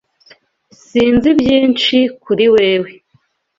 [0.85, 2.89] Sinzi byinshi kuri wewe.